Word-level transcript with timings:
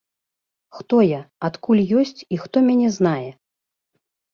Хто 0.77 0.95
я, 1.07 1.21
адкуль 1.51 1.85
ёсць 2.03 2.17
і 2.33 2.43
хто 2.47 2.57
мяне 2.73 2.87
знае? 3.01 3.29